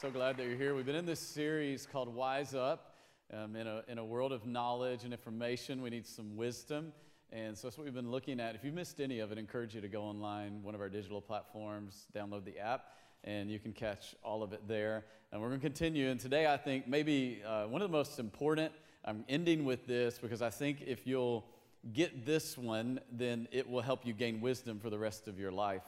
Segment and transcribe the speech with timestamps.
[0.00, 0.76] So glad that you're here.
[0.76, 2.94] We've been in this series called Wise Up.
[3.32, 6.92] Um, in, a, in a world of knowledge and information, we need some wisdom.
[7.32, 8.54] And so that's what we've been looking at.
[8.54, 10.88] If you missed any of it, I encourage you to go online, one of our
[10.88, 12.92] digital platforms, download the app,
[13.24, 15.04] and you can catch all of it there.
[15.32, 16.10] And we're going to continue.
[16.10, 18.70] And today, I think maybe uh, one of the most important,
[19.04, 21.44] I'm ending with this because I think if you'll
[21.92, 25.50] get this one, then it will help you gain wisdom for the rest of your
[25.50, 25.82] life.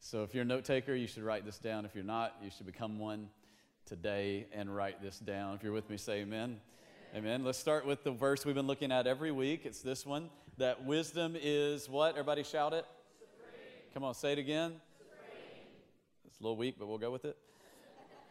[0.00, 1.86] So if you're a note taker, you should write this down.
[1.86, 3.30] If you're not, you should become one
[3.86, 5.54] today and write this down.
[5.54, 6.58] If you're with me, say amen.
[7.14, 7.16] amen.
[7.16, 7.44] Amen.
[7.44, 9.62] Let's start with the verse we've been looking at every week.
[9.64, 12.12] It's this one that wisdom is what?
[12.12, 12.86] Everybody shout it.
[13.18, 13.60] Supreme.
[13.92, 14.72] Come on, say it again.
[14.96, 15.66] Supreme.
[16.26, 17.36] It's a little weak, but we'll go with it.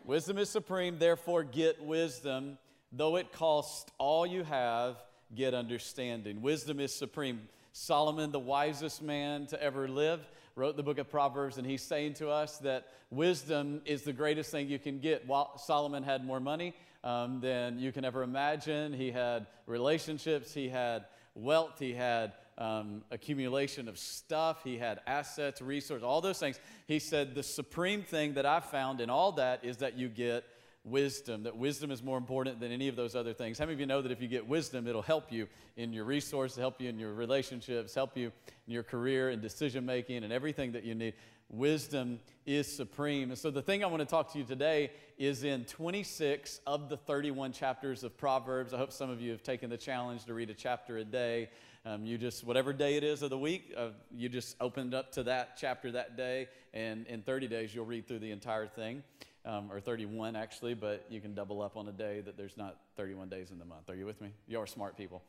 [0.05, 2.57] wisdom is supreme, therefore get wisdom.
[2.91, 4.97] Though it cost all you have,
[5.35, 6.41] get understanding.
[6.41, 7.41] Wisdom is supreme.
[7.73, 10.19] Solomon, the wisest man to ever live,
[10.55, 14.51] wrote the book of Proverbs, and he's saying to us that wisdom is the greatest
[14.51, 15.27] thing you can get.
[15.27, 20.69] While Solomon had more money um, than you can ever imagine, he had relationships, he
[20.69, 26.59] had wealth, he had um, accumulation of stuff, he had assets, resources, all those things.
[26.87, 30.43] He said, The supreme thing that I found in all that is that you get
[30.85, 33.57] wisdom, that wisdom is more important than any of those other things.
[33.57, 36.03] How many of you know that if you get wisdom, it'll help you in your
[36.03, 38.31] resources, help you in your relationships, help you
[38.67, 41.13] in your career and decision making and everything that you need?
[41.49, 43.29] Wisdom is supreme.
[43.29, 46.89] And so, the thing I want to talk to you today is in 26 of
[46.89, 48.73] the 31 chapters of Proverbs.
[48.73, 51.49] I hope some of you have taken the challenge to read a chapter a day.
[51.85, 55.11] Um, you just, whatever day it is of the week, uh, you just opened up
[55.13, 59.03] to that chapter that day, and in 30 days, you'll read through the entire thing
[59.45, 62.77] um, or 31 actually, but you can double up on a day that there's not
[62.97, 63.89] 31 days in the month.
[63.89, 64.29] Are you with me?
[64.47, 65.21] You are smart people.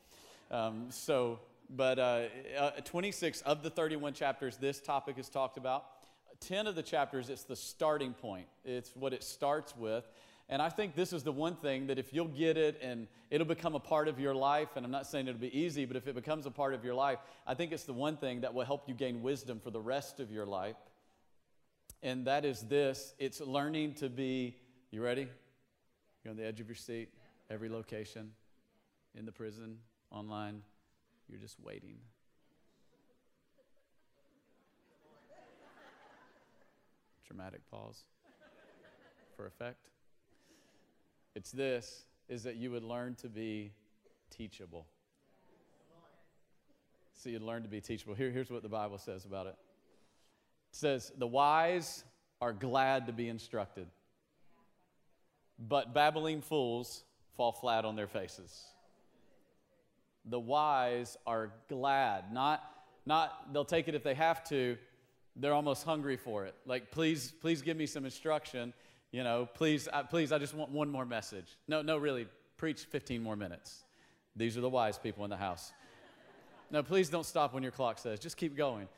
[0.51, 1.41] Um, so,
[1.71, 2.23] but uh,
[2.59, 5.87] uh, 26 of the 31 chapters, this topic is talked about.
[6.41, 10.05] 10 of the chapters, it's the starting point, it's what it starts with.
[10.51, 13.47] And I think this is the one thing that if you'll get it and it'll
[13.47, 16.06] become a part of your life, and I'm not saying it'll be easy, but if
[16.06, 18.67] it becomes a part of your life, I think it's the one thing that will
[18.67, 20.77] help you gain wisdom for the rest of your life
[22.04, 24.54] and that is this it's learning to be,
[24.92, 25.26] you ready?
[26.22, 27.09] You're on the edge of your seat,
[27.50, 28.31] every location,
[29.19, 29.78] in the prison,
[30.10, 30.62] online,
[31.28, 31.97] you're just waiting.
[37.26, 38.04] Dramatic pause
[39.37, 39.88] for effect.
[41.34, 43.72] It's this is that you would learn to be
[44.31, 44.87] teachable.
[47.14, 48.14] So you'd learn to be teachable.
[48.14, 49.56] Here, here's what the Bible says about it.
[50.75, 52.03] Says, The wise
[52.41, 53.87] are glad to be instructed,
[55.57, 57.05] but babbling fools
[57.37, 58.65] fall flat on their faces.
[60.25, 62.61] The wise are glad, not,
[63.07, 64.77] not they'll take it if they have to,
[65.37, 66.57] they're almost hungry for it.
[66.67, 68.73] Like, please, please give me some instruction.
[69.12, 71.56] You know, please, I, please, I just want one more message.
[71.69, 73.85] No, no, really, preach 15 more minutes.
[74.35, 75.73] These are the wise people in the house.
[76.69, 78.19] No, please don't stop when your clock says.
[78.19, 78.89] Just keep going.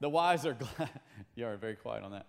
[0.00, 0.90] The wise are glad.
[1.34, 2.26] you are very quiet on that.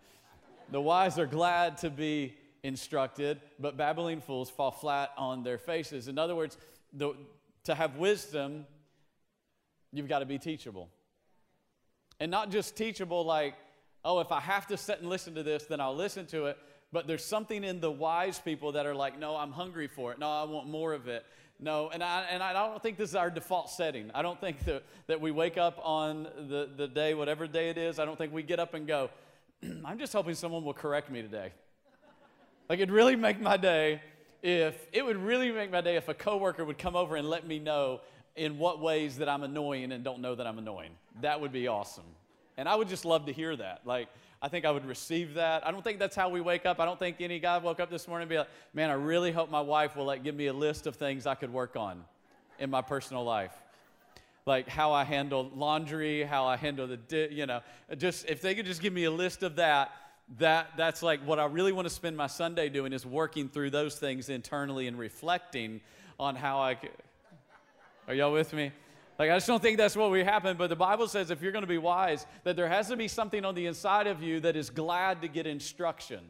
[0.72, 6.08] The wise are glad to be instructed, but babbling fools fall flat on their faces.
[6.08, 6.58] In other words,
[6.94, 7.14] the,
[7.66, 8.66] to have wisdom,
[9.92, 10.90] you've got to be teachable.
[12.20, 13.56] And not just teachable like,
[14.06, 16.58] oh, if I have to sit and listen to this, then I'll listen to it.
[16.92, 20.20] But there's something in the wise people that are like, no, I'm hungry for it.
[20.20, 21.26] No, I want more of it.
[21.64, 24.10] No, and I, and I don't think this is our default setting.
[24.16, 27.78] I don't think that, that we wake up on the, the day, whatever day it
[27.78, 29.12] is, I don't think we get up and go,
[29.86, 31.52] I'm just hoping someone will correct me today.
[32.68, 34.02] like, it'd really make my day
[34.42, 37.46] if, it would really make my day if a coworker would come over and let
[37.46, 38.02] me know
[38.36, 40.92] in what ways that I'm annoying and don't know that I'm annoying.
[41.22, 42.06] That would be awesome.
[42.58, 43.82] And I would just love to hear that.
[43.86, 44.08] Like,
[44.42, 45.66] I think I would receive that.
[45.66, 46.80] I don't think that's how we wake up.
[46.80, 49.32] I don't think any guy woke up this morning and be like, man, I really
[49.32, 52.04] hope my wife will like give me a list of things I could work on
[52.58, 53.54] in my personal life.
[54.48, 57.62] Like how I handle laundry, how I handle the, di- you know,
[57.98, 59.92] just if they could just give me a list of that,
[60.40, 63.70] that that's like what I really want to spend my Sunday doing is working through
[63.70, 65.82] those things internally and reflecting
[66.20, 66.76] on how I.
[66.76, 66.90] Could.
[68.08, 68.72] Are y'all with me?
[69.22, 70.58] Like, I just don't think that's what will happen.
[70.58, 73.08] But the Bible says if you're going to be wise, that there has to be
[73.08, 76.22] something on the inside of you that is glad to get instruction,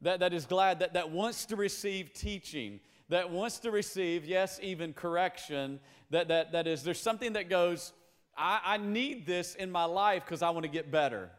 [0.00, 2.80] that, that is glad, that, that wants to receive teaching,
[3.10, 5.78] that wants to receive, yes, even correction,
[6.10, 7.92] that, that, that is, there's something that goes,
[8.36, 11.30] I, I need this in my life because I want to get better.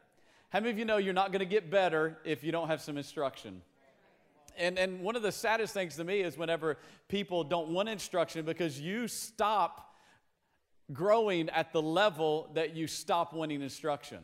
[0.52, 2.80] How many of you know you're not going to get better if you don't have
[2.80, 3.62] some instruction?
[4.58, 6.78] And, and one of the saddest things to me is whenever
[7.10, 9.88] people don't want instruction because you stop
[10.94, 14.20] growing at the level that you stop wanting instruction.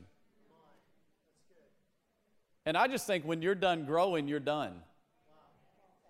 [2.66, 4.82] And I just think when you're done growing, you're done.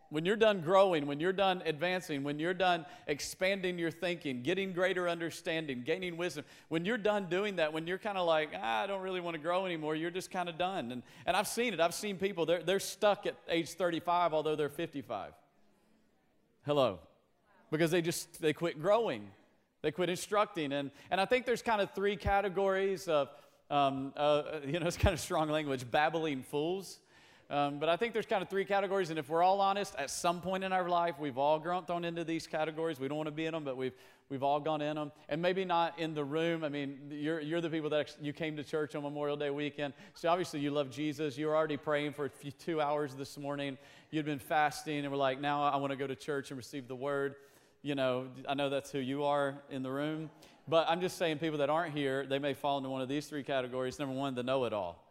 [0.09, 4.71] when you're done growing, when you're done advancing, when you're done expanding your thinking, getting
[4.71, 8.83] greater understanding, gaining wisdom, when you're done doing that, when you're kind of like, ah,
[8.83, 10.91] I don't really want to grow anymore, you're just kind of done.
[10.91, 11.81] And, and I've seen it.
[11.81, 15.33] I've seen people, they're, they're stuck at age 35, although they're 55.
[16.65, 16.99] Hello.
[17.69, 19.27] Because they just, they quit growing.
[19.85, 20.73] They quit instructing.
[20.73, 23.29] And, and I think there's kind of three categories of,
[23.69, 26.97] um, uh, you know, it's kind of strong language, babbling fools.
[27.51, 30.09] Um, but I think there's kind of three categories, and if we're all honest, at
[30.09, 32.99] some point in our life, we've all grown, thrown into these categories.
[32.99, 33.93] We don't want to be in them, but we've,
[34.27, 35.11] we've all gone in them.
[35.29, 36.63] And maybe not in the room.
[36.63, 39.93] I mean, you're, you're the people that you came to church on Memorial Day weekend.
[40.15, 41.37] So obviously you love Jesus.
[41.37, 43.77] You were already praying for a few, two hours this morning.
[44.09, 46.87] You'd been fasting, and were like, now I want to go to church and receive
[46.87, 47.35] the word.
[47.85, 50.31] You know, I know that's who you are in the room.
[50.67, 53.27] But I'm just saying, people that aren't here, they may fall into one of these
[53.27, 53.99] three categories.
[53.99, 55.03] Number one, the know it all.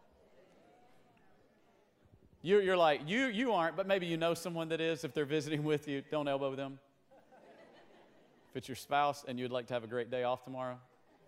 [2.41, 5.05] You're, you're like, you, you aren't, but maybe you know someone that is.
[5.05, 6.77] If they're visiting with you, don't elbow them.
[8.49, 10.77] if it's your spouse and you'd like to have a great day off tomorrow,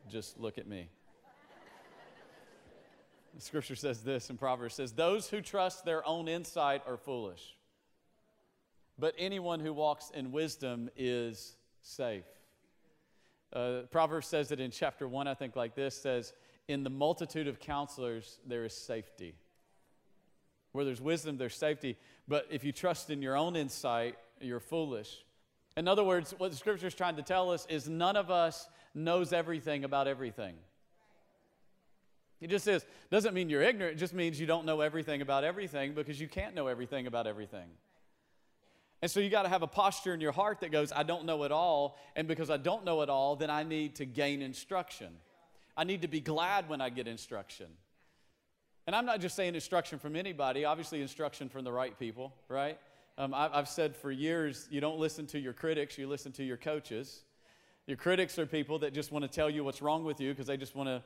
[0.09, 0.89] just look at me.
[3.35, 7.55] The scripture says this in Proverbs says, Those who trust their own insight are foolish,
[8.99, 12.25] but anyone who walks in wisdom is safe.
[13.53, 16.33] Uh, Proverbs says it in chapter 1, I think, like this says,
[16.67, 19.35] In the multitude of counselors, there is safety.
[20.73, 21.97] Where there's wisdom, there's safety.
[22.27, 25.23] But if you trust in your own insight, you're foolish.
[25.75, 28.67] In other words, what the scripture is trying to tell us is none of us
[28.94, 30.55] knows everything about everything.
[32.41, 35.44] It just says, doesn't mean you're ignorant, it just means you don't know everything about
[35.44, 37.67] everything because you can't know everything about everything.
[39.01, 41.25] And so you got to have a posture in your heart that goes, I don't
[41.25, 41.97] know it all.
[42.15, 45.09] And because I don't know it all, then I need to gain instruction.
[45.75, 47.67] I need to be glad when I get instruction.
[48.88, 52.79] And I'm not just saying instruction from anybody, obviously, instruction from the right people, right?
[53.17, 56.44] Um, I, I've said for years, you don't listen to your critics, you listen to
[56.44, 57.23] your coaches.
[57.85, 60.47] Your critics are people that just want to tell you what's wrong with you because
[60.47, 61.03] they just want to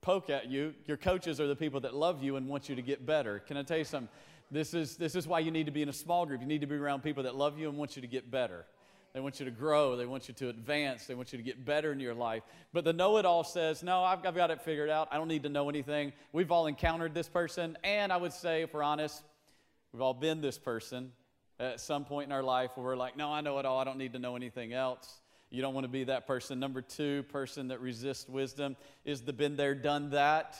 [0.00, 0.74] poke at you.
[0.86, 3.40] Your coaches are the people that love you and want you to get better.
[3.40, 4.08] Can I tell you something?
[4.50, 6.40] This is, this is why you need to be in a small group.
[6.40, 8.64] You need to be around people that love you and want you to get better.
[9.14, 9.96] They want you to grow.
[9.96, 11.06] They want you to advance.
[11.06, 12.42] They want you to get better in your life.
[12.72, 15.08] But the know it all says, no, I've, I've got it figured out.
[15.10, 16.12] I don't need to know anything.
[16.32, 17.76] We've all encountered this person.
[17.82, 19.22] And I would say, if we're honest,
[19.92, 21.12] we've all been this person
[21.58, 23.78] at some point in our life where we're like, no, I know it all.
[23.78, 25.20] I don't need to know anything else.
[25.50, 26.60] You don't want to be that person.
[26.60, 30.56] Number two, person that resists wisdom is the been there, done that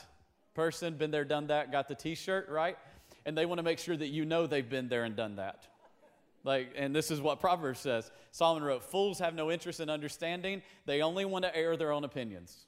[0.55, 0.95] person.
[0.95, 2.77] Been there, done that, got the t shirt, right?
[3.29, 5.67] And they want to make sure that you know they've been there and done that.
[6.43, 8.09] Like, and this is what Proverbs says.
[8.31, 12.03] Solomon wrote, Fools have no interest in understanding, they only want to air their own
[12.03, 12.65] opinions.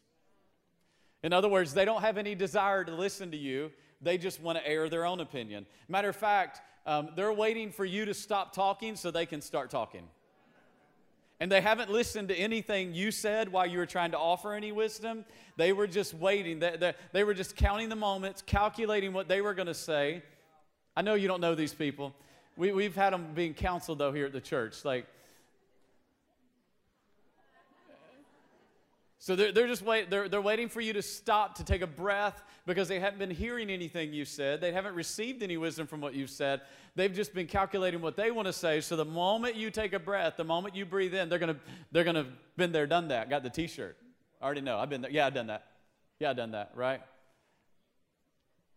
[1.24, 3.72] In other words, they don't have any desire to listen to you,
[4.04, 5.66] they just want to air their own opinion.
[5.88, 9.72] Matter of fact, um, they're waiting for you to stop talking so they can start
[9.72, 10.04] talking.
[11.40, 14.72] And they haven't listened to anything you said while you were trying to offer any
[14.72, 15.26] wisdom.
[15.58, 16.60] They were just waiting.
[16.60, 20.22] They, they, they were just counting the moments, calculating what they were going to say.
[20.96, 22.14] I know you don't know these people.
[22.58, 24.84] We, we've had them being counseled, though, here at the church.
[24.84, 25.06] Like,
[29.22, 31.88] So they're, they're just wait, they're, they're waiting for you to stop to take a
[31.88, 34.62] breath because they haven't been hearing anything you said.
[34.62, 36.62] They haven't received any wisdom from what you've said.
[36.96, 38.82] They've just been calculating what they want to say.
[38.82, 41.58] So the moment you take a breath, the moment you breathe in, they're gonna
[41.92, 42.26] they're gonna
[42.58, 43.30] been there, done that.
[43.30, 43.96] Got the T-shirt.
[44.42, 44.80] I already know.
[44.80, 45.12] I've been there.
[45.12, 45.68] Yeah, I've done that.
[46.20, 46.72] Yeah, I've done that.
[46.74, 47.02] Right.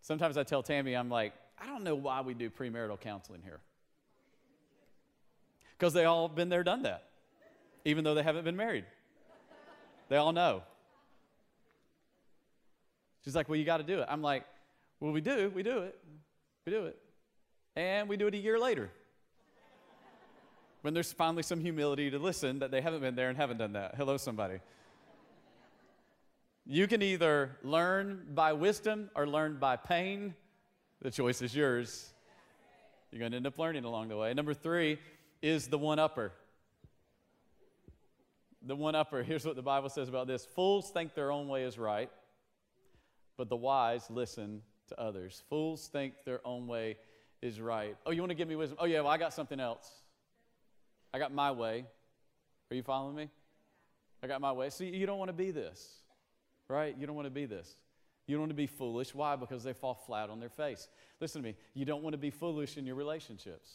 [0.02, 3.60] Sometimes I tell Tammy, I'm like, I don't know why we do premarital counseling here.
[5.78, 7.04] Because they all been there, done that,
[7.84, 8.84] even though they haven't been married.
[10.08, 10.62] They all know.
[13.24, 14.06] She's like, Well, you got to do it.
[14.08, 14.44] I'm like,
[15.00, 15.50] Well, we do.
[15.54, 15.98] We do it.
[16.66, 16.98] We do it.
[17.76, 18.90] And we do it a year later.
[20.82, 23.72] when there's finally some humility to listen that they haven't been there and haven't done
[23.72, 23.94] that.
[23.96, 24.60] Hello, somebody.
[26.66, 30.34] You can either learn by wisdom or learn by pain
[31.04, 32.12] the choice is yours.
[33.12, 34.32] You're going to end up learning along the way.
[34.32, 34.98] Number three
[35.42, 36.32] is the one upper.
[38.62, 41.64] The one upper, here's what the Bible says about this Fools think their own way
[41.64, 42.10] is right,
[43.36, 45.42] but the wise listen to others.
[45.50, 46.96] Fools think their own way
[47.42, 47.96] is right.
[48.06, 48.78] Oh, you want to give me wisdom?
[48.80, 49.88] Oh, yeah, well, I got something else.
[51.12, 51.84] I got my way.
[52.70, 53.28] Are you following me?
[54.22, 54.70] I got my way.
[54.70, 55.86] See, you don't want to be this,
[56.66, 56.96] right?
[56.98, 57.76] You don't want to be this.
[58.26, 59.14] You don't want to be foolish.
[59.14, 59.36] Why?
[59.36, 60.88] Because they fall flat on their face.
[61.20, 61.56] Listen to me.
[61.74, 63.70] You don't want to be foolish in your relationships.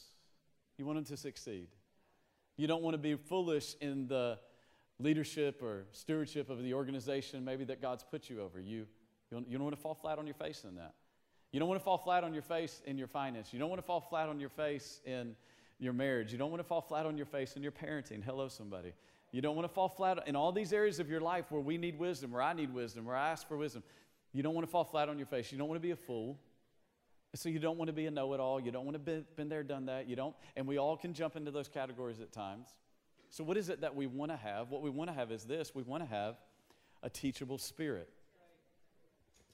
[0.77, 1.67] You want them to succeed.
[2.57, 4.39] You don't want to be foolish in the
[4.99, 8.59] leadership or stewardship of the organization maybe that God's put you over.
[8.59, 8.87] You, you,
[9.31, 10.93] don't, you don't want to fall flat on your face in that.
[11.51, 13.53] You don't want to fall flat on your face in your finance.
[13.53, 15.35] You don't want to fall flat on your face in,
[15.79, 16.31] your marriage.
[16.31, 18.21] You don't want to fall flat on your face in your parenting.
[18.23, 18.91] Hello, somebody.
[19.31, 21.77] You don't want to fall flat in all these areas of your life where we
[21.77, 23.83] need wisdom, where I need wisdom, where I ask for wisdom.
[24.33, 25.51] You don't want to fall flat on your face.
[25.51, 26.39] You don't want to be a fool.
[27.35, 28.59] So you don't want to be a know-it-all.
[28.59, 30.07] You don't want to be been there, done that.
[30.07, 32.69] You don't, and we all can jump into those categories at times.
[33.29, 34.71] So what is it that we want to have?
[34.71, 36.37] What we want to have is this: we want to have
[37.03, 38.09] a teachable spirit.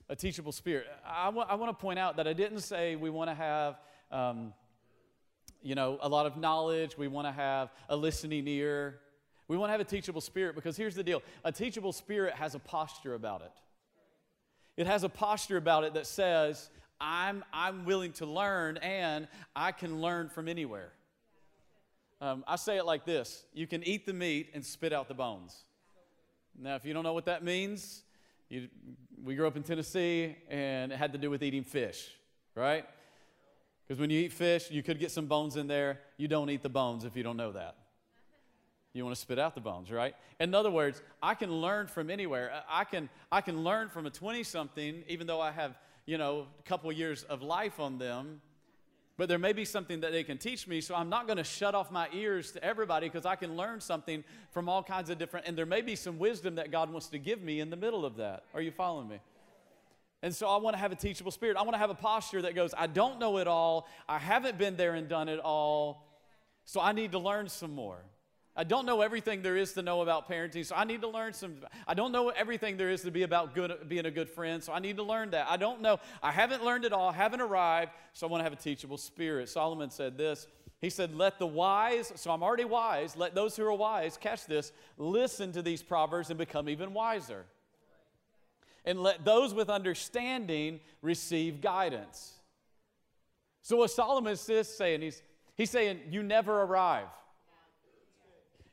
[0.08, 0.88] A teachable spirit.
[1.06, 3.76] I, w- I want to point out that I didn't say we want to have,
[4.12, 4.54] um,
[5.62, 6.98] you know, a lot of knowledge.
[6.98, 9.00] We want to have a listening ear.
[9.50, 12.56] We want to have a teachable spirit because here's the deal: a teachable spirit has
[12.56, 13.52] a posture about it.
[14.78, 19.72] It has a posture about it that says, I'm, I'm willing to learn and I
[19.72, 20.92] can learn from anywhere.
[22.22, 25.14] Um, I say it like this you can eat the meat and spit out the
[25.14, 25.64] bones.
[26.58, 28.04] Now, if you don't know what that means,
[28.50, 28.70] you,
[29.24, 32.10] we grew up in Tennessee and it had to do with eating fish,
[32.56, 32.86] right?
[33.86, 36.00] Because when you eat fish, you could get some bones in there.
[36.18, 37.76] You don't eat the bones if you don't know that.
[38.96, 40.16] You want to spit out the bones, right?
[40.40, 42.52] In other words, I can learn from anywhere.
[42.54, 46.18] Uh, I can, I can learn from a 20 something, even though I have you
[46.18, 48.40] know, a couple years of life on them,
[49.18, 50.80] but there may be something that they can teach me.
[50.80, 53.82] So I'm not going to shut off my ears to everybody because I can learn
[53.82, 57.08] something from all kinds of different, and there may be some wisdom that God wants
[57.08, 58.44] to give me in the middle of that.
[58.54, 59.20] Are you following me?
[60.22, 61.58] And so I want to have a teachable spirit.
[61.58, 63.88] I want to have a posture that goes, I don't know it all.
[64.08, 66.08] I haven't been there and done it all.
[66.64, 68.00] So I need to learn some more.
[68.58, 71.34] I don't know everything there is to know about parenting, so I need to learn
[71.34, 71.56] some.
[71.86, 74.72] I don't know everything there is to be about good, being a good friend, so
[74.72, 75.48] I need to learn that.
[75.50, 76.00] I don't know.
[76.24, 79.50] I haven't learned it all, haven't arrived, so I want to have a teachable spirit.
[79.50, 80.48] Solomon said this.
[80.80, 84.46] He said, Let the wise, so I'm already wise, let those who are wise, catch
[84.46, 87.46] this, listen to these proverbs and become even wiser.
[88.86, 92.34] And let those with understanding receive guidance.
[93.64, 95.22] So, what Solomon is saying, he's,
[95.56, 97.08] he's saying, You never arrive.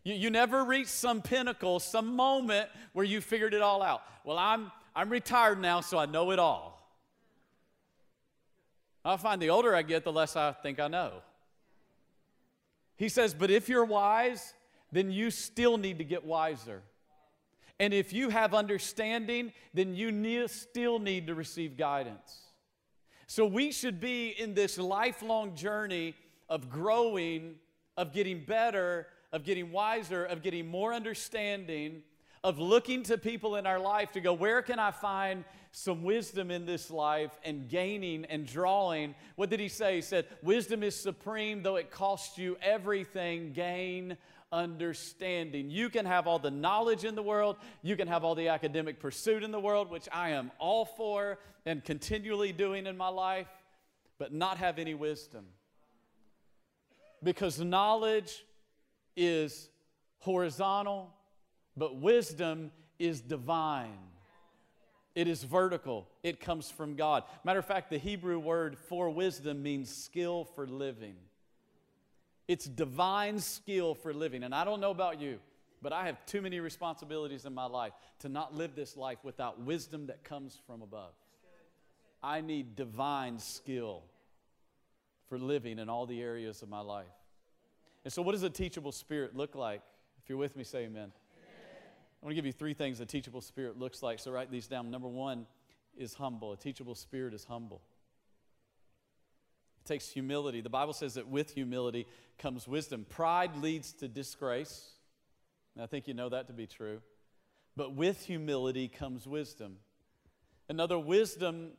[0.04, 4.02] You, you never reach some pinnacle, some moment where you figured it all out.
[4.24, 6.72] Well, I'm, I'm retired now, so I know it all.
[9.04, 11.12] I find the older I get, the less I think I know.
[12.96, 14.54] He says, but if you're wise,
[14.92, 16.82] then you still need to get wiser.
[17.80, 22.42] And if you have understanding, then you need, still need to receive guidance.
[23.26, 26.14] So we should be in this lifelong journey
[26.48, 27.54] of growing,
[27.96, 32.02] of getting better, of getting wiser, of getting more understanding,
[32.44, 36.50] of looking to people in our life to go, where can I find some wisdom
[36.50, 39.14] in this life and gaining and drawing?
[39.36, 39.96] What did he say?
[39.96, 44.16] He said, Wisdom is supreme, though it costs you everything, gain
[44.52, 45.70] understanding.
[45.70, 49.00] You can have all the knowledge in the world, you can have all the academic
[49.00, 53.48] pursuit in the world, which I am all for and continually doing in my life,
[54.18, 55.46] but not have any wisdom.
[57.22, 58.44] Because knowledge
[59.16, 59.68] is
[60.18, 61.12] horizontal,
[61.76, 63.98] but wisdom is divine.
[65.14, 66.08] It is vertical.
[66.22, 67.24] It comes from God.
[67.44, 71.16] Matter of fact, the Hebrew word for wisdom means skill for living.
[72.48, 74.42] It's divine skill for living.
[74.42, 75.38] And I don't know about you,
[75.82, 79.60] but I have too many responsibilities in my life to not live this life without
[79.60, 81.12] wisdom that comes from above.
[82.22, 84.04] I need divine skill
[85.28, 87.06] for living in all the areas of my life.
[88.04, 89.82] And so, what does a teachable spirit look like?
[90.22, 91.12] If you're with me, say amen.
[91.14, 94.18] I want to give you three things a teachable spirit looks like.
[94.18, 94.90] So, write these down.
[94.90, 95.46] Number one
[95.96, 96.52] is humble.
[96.52, 97.80] A teachable spirit is humble.
[99.84, 100.60] It takes humility.
[100.60, 102.06] The Bible says that with humility
[102.38, 103.06] comes wisdom.
[103.08, 104.90] Pride leads to disgrace.
[105.74, 107.00] And I think you know that to be true.
[107.76, 109.76] But with humility comes wisdom.
[110.68, 111.70] Another wisdom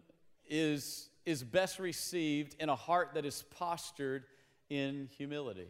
[0.49, 4.23] is, is best received in a heart that is postured
[4.69, 5.67] in humility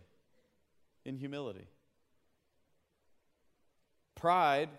[1.06, 1.68] in humility.
[4.16, 4.70] Pride,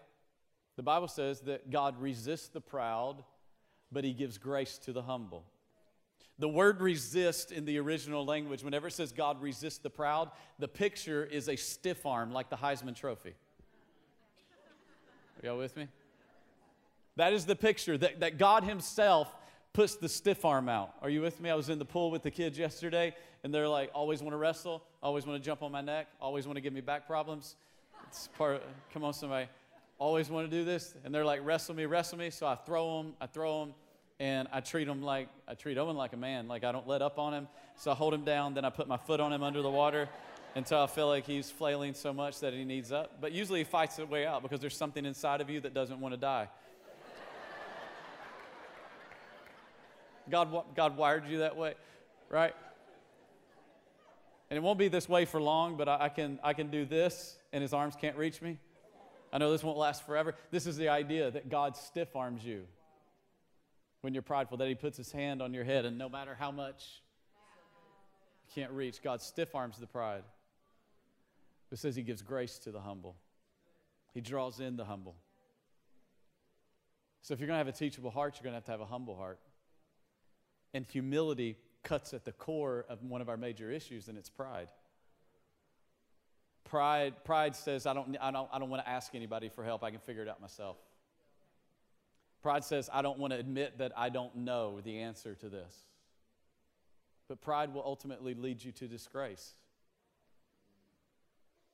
[0.77, 3.23] the Bible says that God resists the proud,
[3.93, 5.45] but he gives grace to the humble.
[6.39, 10.67] The word resist in the original language, whenever it says God resists the proud, the
[10.67, 13.35] picture is a stiff arm like the Heisman Trophy.
[15.43, 15.87] Are y'all with me?
[17.17, 19.33] That is the picture that, that God Himself
[19.73, 20.95] puts the stiff arm out.
[21.03, 21.51] Are you with me?
[21.51, 24.37] I was in the pool with the kids yesterday, and they're like, always want to
[24.37, 27.57] wrestle, always want to jump on my neck, always want to give me back problems.
[28.09, 28.57] It's part.
[28.57, 29.47] Of, come on, somebody.
[29.99, 32.31] Always want to do this, and they're like, wrestle me, wrestle me.
[32.31, 33.75] So I throw them, I throw them,
[34.19, 36.49] and I treat them like I treat Owen like a man.
[36.49, 37.47] Like I don't let up on him.
[37.77, 40.09] So I hold him down, then I put my foot on him under the water
[40.57, 43.21] until I feel like he's flailing so much that he needs up.
[43.21, 46.01] But usually he fights his way out because there's something inside of you that doesn't
[46.01, 46.49] want to die.
[50.31, 51.75] God, God wired you that way,
[52.31, 52.55] right?
[54.55, 56.85] And it won't be this way for long, but I, I, can, I can do
[56.85, 58.57] this and his arms can't reach me.
[59.33, 60.37] I know this won't last forever.
[60.53, 62.63] This is the idea that God stiff arms you
[64.03, 66.53] when you're prideful, that he puts his hand on your head, and no matter how
[66.53, 67.03] much
[68.47, 70.23] you can't reach, God stiff arms the pride.
[71.73, 73.17] It says he gives grace to the humble,
[74.13, 75.17] he draws in the humble.
[77.23, 78.81] So if you're going to have a teachable heart, you're going to have to have
[78.81, 79.41] a humble heart.
[80.73, 84.69] And humility cuts at the core of one of our major issues, and it's pride.
[86.65, 89.85] Pride, pride says, I don't, I, don't, I don't want to ask anybody for help.
[89.85, 90.77] I can figure it out myself.
[92.43, 95.75] Pride says, I don't want to admit that I don't know the answer to this.
[97.29, 99.55] But pride will ultimately lead you to disgrace.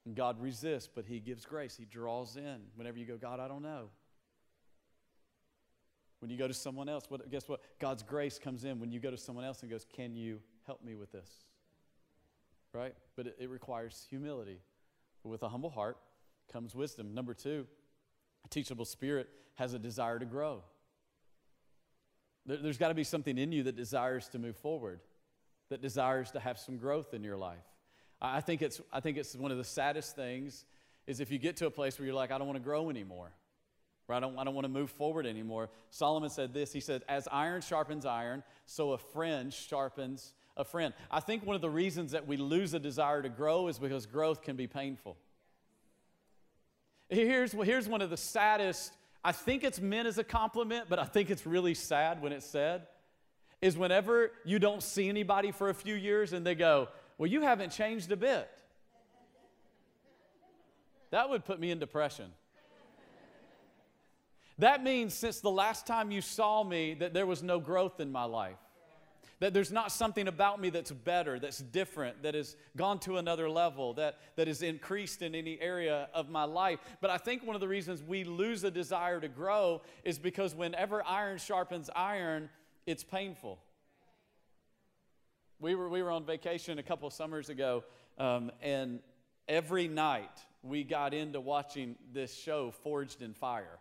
[0.05, 1.77] And God resists, but He gives grace.
[1.77, 2.59] He draws in.
[2.75, 3.89] Whenever you go, God, I don't know.
[6.21, 7.61] When you go to someone else, what, guess what?
[7.79, 10.85] God's grace comes in when you go to someone else and goes, Can you help
[10.85, 11.31] me with this?
[12.73, 12.95] Right?
[13.17, 14.61] But it, it requires humility.
[15.23, 15.97] But with a humble heart
[16.53, 17.15] comes wisdom.
[17.15, 17.67] Number two,
[18.45, 20.63] a teachable spirit has a desire to grow.
[22.47, 25.01] There, there's got to be something in you that desires to move forward,
[25.71, 27.59] that desires to have some growth in your life.
[28.21, 30.67] I think it's, I think it's one of the saddest things
[31.07, 32.91] is if you get to a place where you're like, I don't want to grow
[32.91, 33.33] anymore.
[34.15, 35.71] I don't, I don't want to move forward anymore.
[35.91, 36.73] Solomon said this.
[36.73, 40.95] He said, As iron sharpens iron, so a friend sharpens a friend.
[41.11, 44.07] I think one of the reasons that we lose a desire to grow is because
[44.07, 45.17] growth can be painful.
[47.09, 48.93] Here's, here's one of the saddest,
[49.25, 52.47] I think it's meant as a compliment, but I think it's really sad when it's
[52.47, 52.87] said,
[53.61, 56.89] is whenever you don't see anybody for a few years and they go,
[57.19, 58.49] Well, you haven't changed a bit.
[61.11, 62.31] That would put me in depression.
[64.61, 68.13] That means since the last time you saw me, that there was no growth in
[68.13, 68.59] my life.
[69.39, 73.49] That there's not something about me that's better, that's different, that has gone to another
[73.49, 76.79] level, that, that is increased in any area of my life.
[77.01, 80.55] But I think one of the reasons we lose a desire to grow is because
[80.55, 82.51] whenever iron sharpens iron,
[82.85, 83.59] it's painful.
[85.59, 87.83] We were, we were on vacation a couple summers ago,
[88.19, 89.01] um, and
[89.49, 93.80] every night we got into watching this show, Forged in Fire.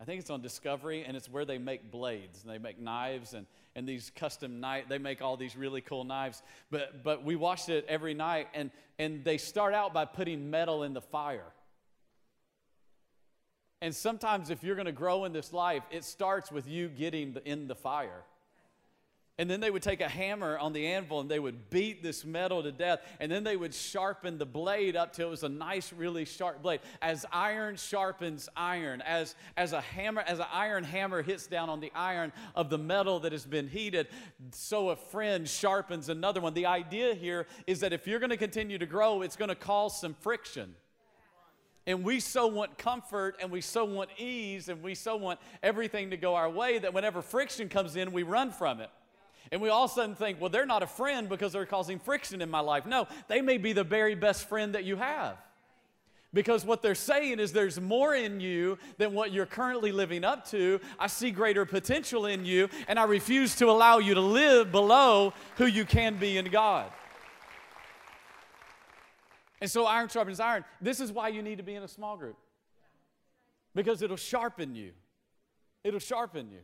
[0.00, 3.32] I think it's on Discovery, and it's where they make blades and they make knives
[3.32, 4.84] and, and these custom knife.
[4.88, 6.42] They make all these really cool knives.
[6.70, 10.82] But but we watched it every night, and and they start out by putting metal
[10.82, 11.46] in the fire.
[13.80, 17.36] And sometimes, if you're going to grow in this life, it starts with you getting
[17.44, 18.24] in the fire.
[19.36, 22.24] And then they would take a hammer on the anvil and they would beat this
[22.24, 23.00] metal to death.
[23.18, 26.62] And then they would sharpen the blade up till it was a nice, really sharp
[26.62, 26.80] blade.
[27.02, 31.80] As iron sharpens iron, as, as a hammer, as an iron hammer hits down on
[31.80, 34.06] the iron of the metal that has been heated,
[34.52, 36.54] so a friend sharpens another one.
[36.54, 39.56] The idea here is that if you're going to continue to grow, it's going to
[39.56, 40.76] cause some friction.
[41.88, 46.10] And we so want comfort and we so want ease and we so want everything
[46.10, 48.90] to go our way that whenever friction comes in, we run from it.
[49.54, 52.00] And we all of a sudden think, well, they're not a friend because they're causing
[52.00, 52.86] friction in my life.
[52.86, 55.36] No, they may be the very best friend that you have.
[56.32, 60.44] Because what they're saying is there's more in you than what you're currently living up
[60.48, 60.80] to.
[60.98, 65.32] I see greater potential in you, and I refuse to allow you to live below
[65.54, 66.90] who you can be in God.
[69.60, 70.64] And so, iron sharpens iron.
[70.80, 72.36] This is why you need to be in a small group.
[73.72, 74.90] Because it'll sharpen you.
[75.84, 76.58] It'll sharpen you.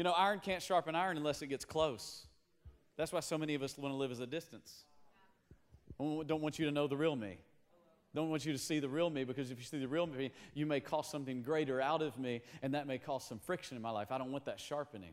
[0.00, 2.26] You know, iron can't sharpen iron unless it gets close.
[2.96, 4.86] That's why so many of us want to live as a distance.
[5.98, 7.36] Don't want you to know the real me.
[8.14, 10.32] Don't want you to see the real me because if you see the real me,
[10.54, 13.82] you may cause something greater out of me, and that may cause some friction in
[13.82, 14.10] my life.
[14.10, 15.12] I don't want that sharpening.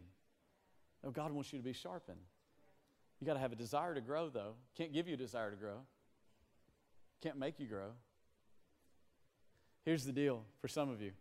[1.03, 2.21] No, God wants you to be sharpened.
[3.19, 4.53] You got to have a desire to grow, though.
[4.77, 5.79] Can't give you a desire to grow.
[7.21, 7.89] Can't make you grow.
[9.83, 11.11] Here's the deal for some of you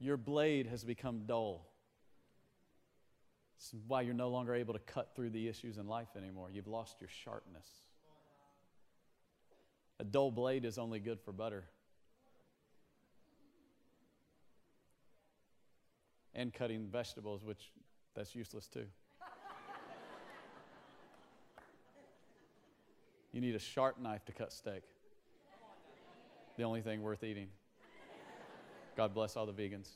[0.00, 1.66] your blade has become dull.
[3.64, 6.50] It's why you're no longer able to cut through the issues in life anymore.
[6.52, 7.66] You've lost your sharpness.
[10.00, 11.64] A dull blade is only good for butter.
[16.34, 17.70] And cutting vegetables, which
[18.14, 18.84] that's useless too.
[23.32, 24.82] you need a sharp knife to cut steak.
[26.58, 27.48] The only thing worth eating.
[28.94, 29.88] God bless all the vegans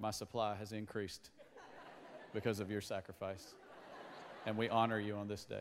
[0.00, 1.30] my supply has increased
[2.32, 3.54] because of your sacrifice.
[4.46, 5.60] And we honor you on this day.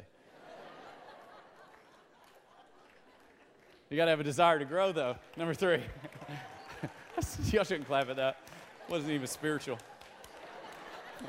[3.90, 5.16] You got to have a desire to grow, though.
[5.36, 5.82] Number three.
[7.52, 8.40] Y'all shouldn't clap at that.
[8.88, 9.78] Wasn't even spiritual.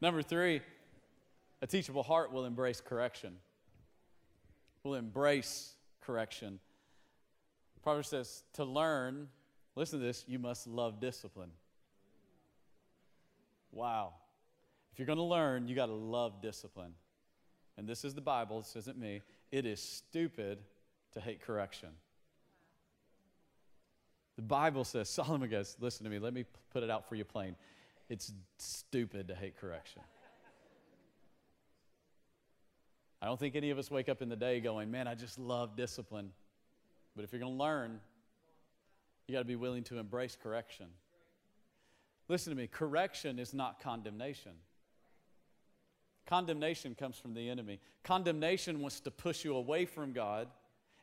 [0.00, 0.60] Number three,
[1.62, 3.36] A teachable heart will embrace correction,
[4.82, 6.58] will embrace correction.
[7.82, 9.28] Proverbs says, to learn,
[9.76, 11.50] listen to this, you must love discipline.
[13.72, 14.14] Wow.
[14.92, 16.94] If you're going to learn, you got to love discipline.
[17.76, 19.22] And this is the Bible, this isn't me.
[19.50, 20.58] It is stupid
[21.12, 21.90] to hate correction.
[24.36, 27.24] The Bible says, Solomon goes, listen to me, let me put it out for you
[27.24, 27.56] plain.
[28.08, 30.02] It's stupid to hate correction.
[33.22, 35.38] I don't think any of us wake up in the day going, man, I just
[35.38, 36.30] love discipline.
[37.14, 38.00] But if you're going to learn,
[39.30, 40.86] you got to be willing to embrace correction.
[42.26, 44.52] Listen to me correction is not condemnation.
[46.26, 47.78] Condemnation comes from the enemy.
[48.02, 50.48] Condemnation wants to push you away from God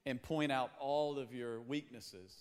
[0.05, 2.33] and point out all of your weaknesses.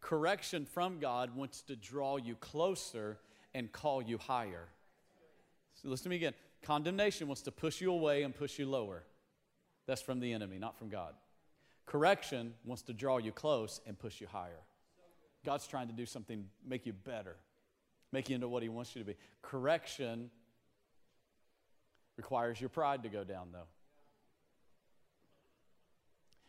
[0.00, 3.18] Correction from God wants to draw you closer
[3.54, 4.68] and call you higher.
[5.74, 6.34] So listen to me again.
[6.62, 9.02] Condemnation wants to push you away and push you lower.
[9.86, 11.14] That's from the enemy, not from God.
[11.86, 14.60] Correction wants to draw you close and push you higher.
[15.44, 17.36] God's trying to do something, make you better,
[18.12, 19.16] make you into what He wants you to be.
[19.42, 20.30] Correction
[22.16, 23.66] requires your pride to go down, though.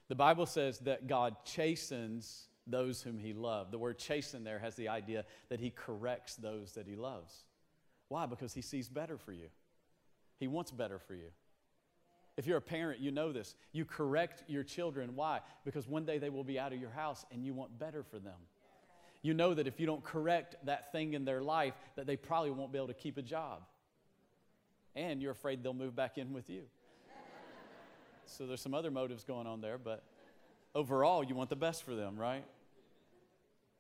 [0.07, 3.71] The Bible says that God chastens those whom He loves.
[3.71, 7.43] The word chasten there has the idea that He corrects those that He loves.
[8.07, 8.25] Why?
[8.25, 9.47] Because He sees better for you.
[10.39, 11.29] He wants better for you.
[12.37, 13.55] If you're a parent, you know this.
[13.71, 15.15] You correct your children.
[15.15, 15.39] Why?
[15.63, 18.19] Because one day they will be out of your house and you want better for
[18.19, 18.33] them.
[19.25, 22.51] You know that if you don't correct that thing in their life, that they probably
[22.51, 23.63] won't be able to keep a job.
[24.95, 26.61] And you're afraid they'll move back in with you.
[28.27, 30.03] so there's some other motives going on there, but
[30.75, 32.45] overall, you want the best for them, right?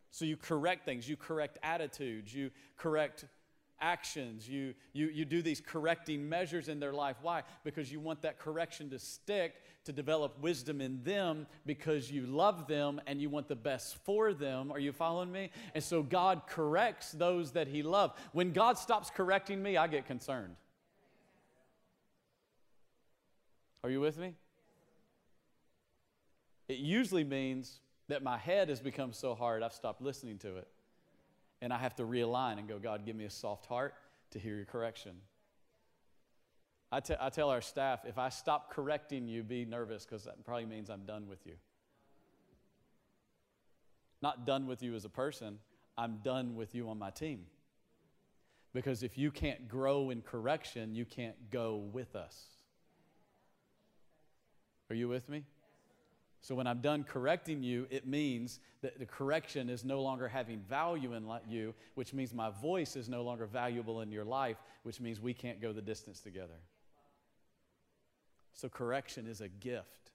[0.09, 3.25] So you correct things, you correct attitudes, you correct
[3.79, 4.47] actions.
[4.47, 7.17] You, you, you do these correcting measures in their life.
[7.21, 7.43] Why?
[7.63, 12.67] Because you want that correction to stick, to develop wisdom in them because you love
[12.67, 14.71] them and you want the best for them.
[14.71, 15.51] Are you following me?
[15.73, 18.13] And so God corrects those that He loves.
[18.31, 20.55] When God stops correcting me, I get concerned.
[23.83, 24.33] Are you with me?
[26.67, 30.67] It usually means that my head has become so hard I've stopped listening to it
[31.61, 33.95] and I have to realign and go, God, give me a soft heart
[34.31, 35.13] to hear your correction.
[36.91, 40.43] I, t- I tell our staff, if I stop correcting you, be nervous because that
[40.45, 41.53] probably means I'm done with you.
[44.21, 45.59] Not done with you as a person,
[45.97, 47.45] I'm done with you on my team.
[48.73, 52.37] Because if you can't grow in correction, you can't go with us.
[54.89, 55.43] Are you with me?
[56.45, 60.59] So when I'm done correcting you, it means that the correction is no longer having
[60.59, 65.01] value in you, which means my voice is no longer valuable in your life, which
[65.01, 66.59] means we can't go the distance together.
[68.53, 70.11] So correction is a gift.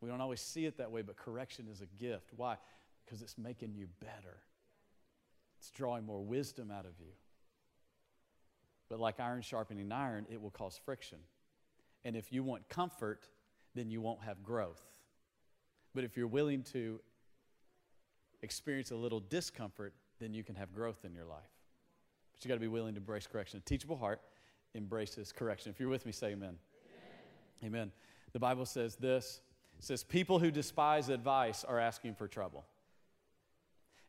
[0.00, 2.32] We don't always see it that way, but correction is a gift.
[2.36, 2.56] Why?
[3.04, 4.38] Because it's making you better.
[5.60, 7.12] It's drawing more wisdom out of you.
[8.88, 11.18] But like iron sharpening iron, it will cause friction.
[12.04, 13.28] And if you want comfort,
[13.74, 14.82] then you won't have growth.
[15.94, 17.00] But if you're willing to
[18.42, 21.50] experience a little discomfort, then you can have growth in your life.
[22.32, 23.58] But you got to be willing to embrace correction.
[23.58, 24.20] A teachable heart
[24.74, 25.70] embraces correction.
[25.70, 26.56] If you're with me, say amen.
[27.62, 27.74] Amen.
[27.74, 27.92] amen.
[28.32, 29.40] The Bible says this
[29.78, 32.64] it says, People who despise advice are asking for trouble.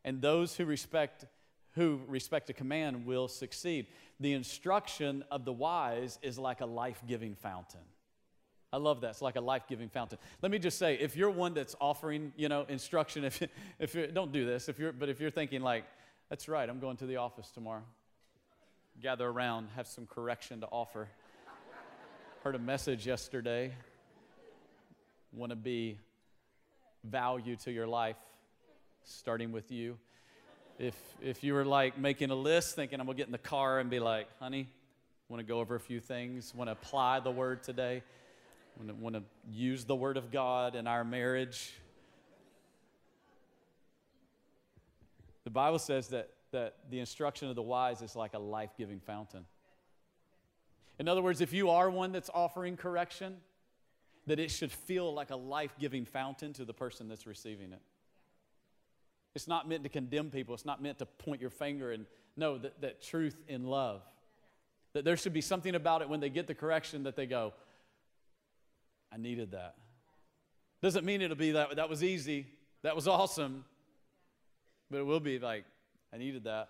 [0.04, 1.26] And those who respect
[1.74, 3.86] who respect a command will succeed.
[4.20, 7.80] The instruction of the wise is like a life-giving fountain.
[8.72, 9.10] I love that.
[9.10, 10.18] It's like a life giving fountain.
[10.40, 13.42] Let me just say, if you're one that's offering, you know, instruction, if,
[13.78, 15.84] if you don't do this, if you're, but if you're thinking like,
[16.30, 17.82] that's right, I'm going to the office tomorrow,
[19.02, 21.08] gather around, have some correction to offer.
[22.42, 23.72] Heard a message yesterday.
[25.34, 25.98] Want to be
[27.04, 28.16] value to your life,
[29.04, 29.98] starting with you.
[30.78, 33.80] If, if you were like making a list, thinking I'm to get in the car
[33.80, 34.68] and be like, honey,
[35.28, 38.02] want to go over a few things, want to apply the word today
[38.78, 41.72] want to use the Word of God in our marriage.
[45.44, 49.00] The Bible says that, that the instruction of the wise is like a life giving
[49.00, 49.44] fountain.
[50.98, 53.36] In other words, if you are one that's offering correction,
[54.26, 57.80] that it should feel like a life giving fountain to the person that's receiving it.
[59.34, 62.06] It's not meant to condemn people, it's not meant to point your finger and
[62.36, 64.02] no, that, that truth in love.
[64.92, 67.52] That there should be something about it when they get the correction that they go,
[69.12, 69.74] I needed that.
[70.82, 72.46] Doesn't mean it'll be that that was easy,
[72.82, 73.64] that was awesome,
[74.90, 75.64] but it will be like,
[76.12, 76.68] I needed that.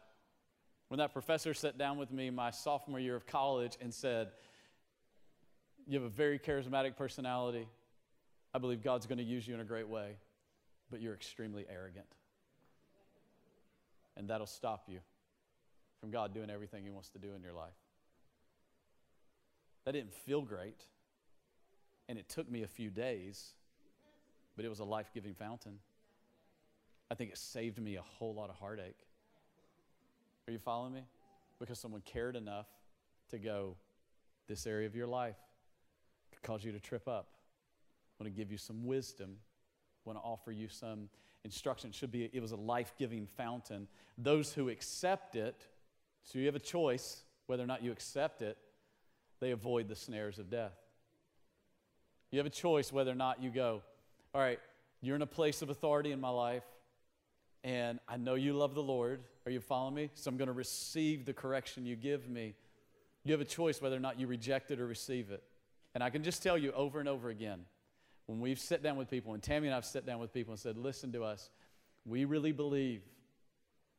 [0.88, 4.28] When that professor sat down with me my sophomore year of college and said,
[5.86, 7.66] You have a very charismatic personality.
[8.54, 10.16] I believe God's going to use you in a great way,
[10.90, 12.06] but you're extremely arrogant.
[14.18, 14.98] And that'll stop you
[16.00, 17.72] from God doing everything He wants to do in your life.
[19.86, 20.82] That didn't feel great.
[22.12, 23.54] And it took me a few days,
[24.54, 25.78] but it was a life giving fountain.
[27.10, 28.98] I think it saved me a whole lot of heartache.
[30.46, 31.04] Are you following me?
[31.58, 32.66] Because someone cared enough
[33.30, 33.76] to go,
[34.46, 35.38] this area of your life
[36.32, 37.28] could cause you to trip up.
[37.32, 39.38] I want to give you some wisdom.
[40.04, 41.08] I want to offer you some
[41.44, 41.88] instruction.
[41.88, 43.88] It should be, it was a life giving fountain.
[44.18, 45.66] Those who accept it,
[46.24, 48.58] so you have a choice whether or not you accept it,
[49.40, 50.81] they avoid the snares of death.
[52.32, 53.82] You have a choice whether or not you go,
[54.34, 54.58] all right,
[55.02, 56.64] you're in a place of authority in my life,
[57.62, 59.20] and I know you love the Lord.
[59.46, 60.10] Are you following me?
[60.14, 62.54] So I'm going to receive the correction you give me.
[63.24, 65.42] You have a choice whether or not you reject it or receive it.
[65.94, 67.60] And I can just tell you over and over again
[68.26, 70.58] when we've sat down with people, and Tammy and I've sat down with people and
[70.58, 71.50] said, listen to us,
[72.06, 73.02] we really believe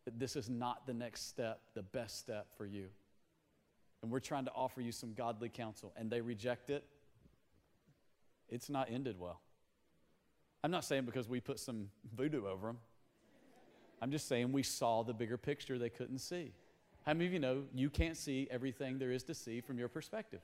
[0.06, 2.88] that this is not the next step, the best step for you
[4.04, 6.84] and we're trying to offer you some godly counsel, and they reject it,
[8.54, 9.42] it's not ended well.
[10.64, 12.78] I'm not saying because we put some voodoo over them.
[14.02, 16.54] I'm just saying we saw the bigger picture they couldn't see.
[17.06, 19.90] How many of you know you can't see everything there is to see from your
[19.90, 20.42] perspective?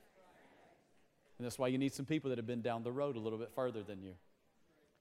[1.38, 3.38] And that's why you need some people that have been down the road a little
[3.38, 4.12] bit further than you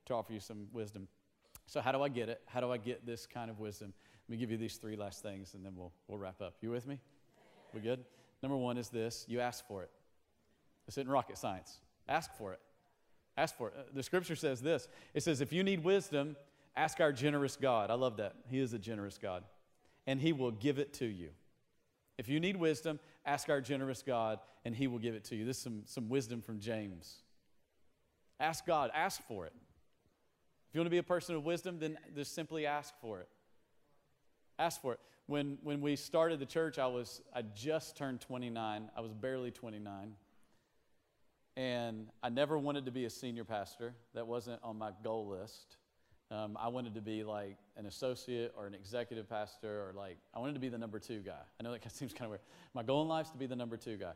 [0.06, 1.08] to offer you some wisdom.
[1.66, 2.42] So, how do I get it?
[2.46, 3.94] How do I get this kind of wisdom?
[4.28, 6.56] Let me give you these three last things and then we'll, we'll wrap up.
[6.62, 7.00] You with me?
[7.74, 8.06] We good?
[8.42, 9.90] Number one is this you ask for it.
[10.88, 11.80] It's in rocket science.
[12.08, 12.60] Ask for it.
[13.40, 13.74] Ask for it.
[13.78, 16.36] Uh, the scripture says this it says, if you need wisdom,
[16.76, 17.90] ask our generous God.
[17.90, 18.36] I love that.
[18.50, 19.44] He is a generous God,
[20.06, 21.30] and He will give it to you.
[22.18, 25.46] If you need wisdom, ask our generous God, and He will give it to you.
[25.46, 27.20] This is some, some wisdom from James.
[28.42, 29.54] Ask God, ask for it.
[29.56, 33.30] If you want to be a person of wisdom, then just simply ask for it.
[34.60, 35.00] Ask for it
[35.30, 38.90] when, when we started the church, I was I just turned 29.
[38.98, 40.16] I was barely 29.
[41.60, 43.94] And I never wanted to be a senior pastor.
[44.14, 45.76] That wasn't on my goal list.
[46.32, 50.40] Um, I wanted to be like an associate or an executive pastor, or like, I
[50.40, 51.42] wanted to be the number two guy.
[51.60, 52.42] I know that seems kind of weird.
[52.74, 54.14] My goal in life is to be the number two guy.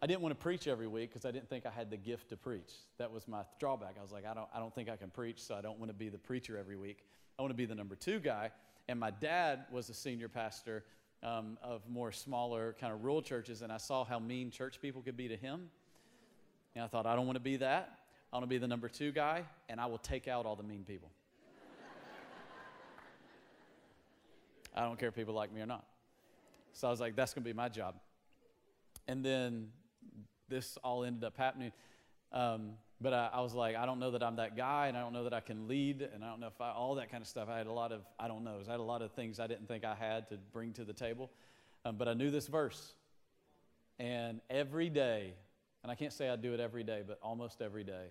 [0.00, 2.30] I didn't want to preach every week because I didn't think I had the gift
[2.30, 2.72] to preach.
[2.96, 3.96] That was my drawback.
[3.98, 5.90] I was like, I don't, I don't think I can preach, so I don't want
[5.90, 7.04] to be the preacher every week.
[7.38, 8.52] I want to be the number two guy.
[8.88, 10.84] And my dad was a senior pastor
[11.22, 15.02] um, of more smaller kind of rural churches, and I saw how mean church people
[15.02, 15.68] could be to him.
[16.74, 17.98] And I thought, I don't want to be that.
[18.32, 20.64] I want to be the number two guy, and I will take out all the
[20.64, 21.10] mean people.
[24.76, 25.84] I don't care if people like me or not.
[26.72, 27.94] So I was like, that's going to be my job.
[29.06, 29.68] And then
[30.48, 31.70] this all ended up happening.
[32.32, 35.00] Um, but I, I, was like, I don't know that I'm that guy, and I
[35.00, 37.22] don't know that I can lead, and I don't know if I, all that kind
[37.22, 37.48] of stuff.
[37.48, 39.46] I had a lot of, I don't know, I had a lot of things I
[39.46, 41.30] didn't think I had to bring to the table.
[41.84, 42.94] Um, but I knew this verse.
[44.00, 45.34] And every day,
[45.84, 48.06] and I can't say I do it every day, but almost every day,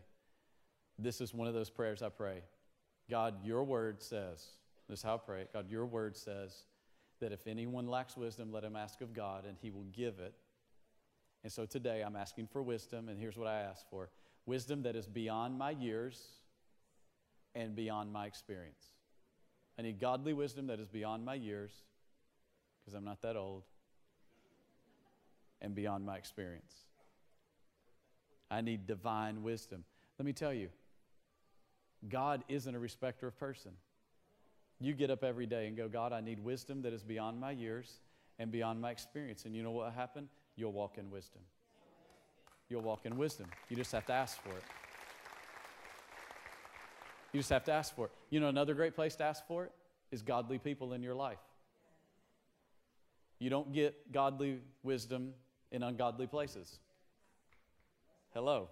[0.99, 2.43] this is one of those prayers I pray.
[3.09, 4.45] God, your word says,
[4.87, 5.45] this is how I pray.
[5.51, 6.65] God, your word says
[7.19, 10.35] that if anyone lacks wisdom, let him ask of God, and he will give it.
[11.43, 14.11] And so today I'm asking for wisdom, and here's what I ask for
[14.45, 16.21] wisdom that is beyond my years
[17.55, 18.85] and beyond my experience.
[19.79, 21.71] I need godly wisdom that is beyond my years,
[22.79, 23.63] because I'm not that old,
[25.59, 26.75] and beyond my experience.
[28.53, 29.83] I need divine wisdom.
[30.19, 30.69] Let me tell you,
[32.09, 33.71] God isn't a respecter of person.
[34.79, 37.51] You get up every day and go, God, I need wisdom that is beyond my
[37.51, 37.99] years
[38.39, 39.45] and beyond my experience.
[39.45, 40.27] And you know what will happen?
[40.55, 41.41] You'll walk in wisdom
[42.73, 43.45] you'll walk in wisdom.
[43.69, 44.63] You just have to ask for it.
[47.31, 48.11] You just have to ask for it.
[48.31, 49.71] You know, another great place to ask for it
[50.11, 51.39] is godly people in your life.
[53.39, 55.33] You don't get godly wisdom
[55.71, 56.79] in ungodly places.
[58.33, 58.69] Hello.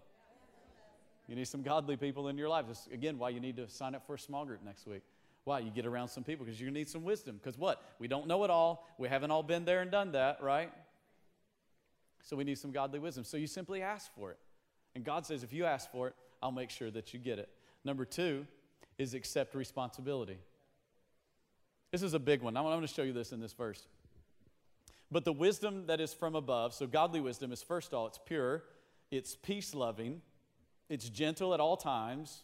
[1.27, 2.65] You need some godly people in your life.
[2.67, 5.03] This, again, why you need to sign up for a small group next week.
[5.43, 5.59] Why?
[5.59, 7.39] You get around some people because you need some wisdom.
[7.41, 7.81] Because what?
[7.99, 8.87] We don't know it all.
[8.97, 10.71] We haven't all been there and done that, right?
[12.23, 13.23] So we need some godly wisdom.
[13.23, 14.37] So you simply ask for it.
[14.95, 17.49] And God says, if you ask for it, I'll make sure that you get it.
[17.83, 18.45] Number two
[18.97, 20.37] is accept responsibility.
[21.91, 22.57] This is a big one.
[22.57, 23.87] I'm going to show you this in this verse.
[25.11, 28.19] But the wisdom that is from above, so godly wisdom is first of all, it's
[28.25, 28.63] pure,
[29.11, 30.21] it's peace loving,
[30.89, 32.43] it's gentle at all times,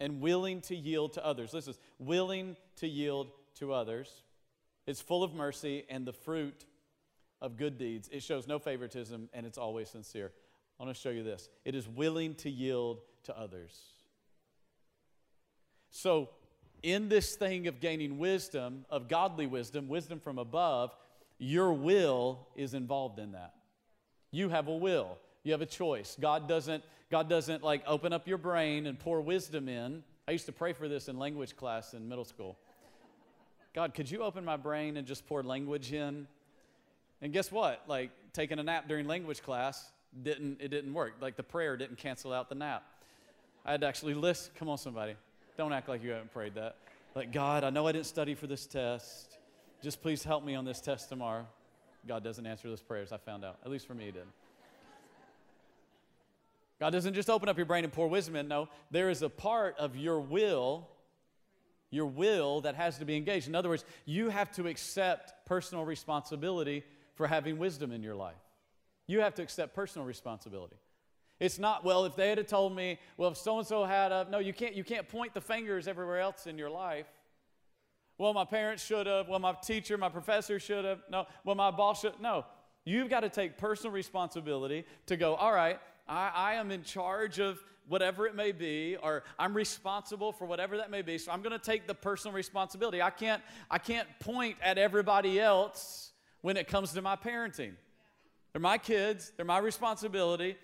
[0.00, 1.50] and willing to yield to others.
[1.50, 4.22] This is willing to yield to others.
[4.86, 6.64] It's full of mercy and the fruit
[7.40, 8.08] of good deeds.
[8.12, 10.32] It shows no favoritism and it's always sincere.
[10.78, 11.48] I want to show you this.
[11.64, 13.76] It is willing to yield to others.
[15.90, 16.30] So,
[16.82, 20.94] in this thing of gaining wisdom, of godly wisdom, wisdom from above,
[21.38, 23.54] your will is involved in that.
[24.30, 25.18] You have a will.
[25.48, 26.14] You have a choice.
[26.20, 30.02] God doesn't God doesn't like open up your brain and pour wisdom in.
[30.28, 32.58] I used to pray for this in language class in middle school.
[33.72, 36.26] God, could you open my brain and just pour language in?
[37.22, 37.82] And guess what?
[37.88, 39.90] Like taking a nap during language class
[40.22, 41.14] didn't it didn't work.
[41.18, 42.84] Like the prayer didn't cancel out the nap.
[43.64, 44.52] I had to actually listen.
[44.58, 45.16] Come on, somebody.
[45.56, 46.76] Don't act like you haven't prayed that.
[47.14, 49.38] Like, God, I know I didn't study for this test.
[49.82, 51.46] Just please help me on this test tomorrow.
[52.06, 53.56] God doesn't answer those prayers, I found out.
[53.64, 54.26] At least for me, He did.
[56.80, 58.48] God doesn't just open up your brain and pour wisdom in.
[58.48, 60.88] No, there is a part of your will,
[61.90, 63.48] your will that has to be engaged.
[63.48, 68.36] In other words, you have to accept personal responsibility for having wisdom in your life.
[69.06, 70.76] You have to accept personal responsibility.
[71.40, 74.26] It's not, well, if they had told me, well, if so and so had a,
[74.30, 77.06] no, you can't, you can't point the fingers everywhere else in your life.
[78.18, 79.28] Well, my parents should have.
[79.28, 81.00] Well, my teacher, my professor should have.
[81.08, 81.26] No.
[81.44, 82.20] Well, my boss should.
[82.20, 82.44] No.
[82.84, 87.38] You've got to take personal responsibility to go, all right, I, I am in charge
[87.38, 91.18] of whatever it may be, or I'm responsible for whatever that may be.
[91.18, 93.00] So I'm going to take the personal responsibility.
[93.00, 97.72] I can't, I can't point at everybody else when it comes to my parenting.
[98.52, 100.56] They're my kids, they're my responsibility.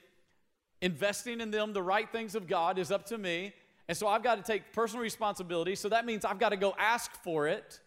[0.81, 3.55] Investing in them the right things of God is up to me.
[3.89, 5.75] And so I've got to take personal responsibility.
[5.75, 7.81] So that means I've got to go ask for it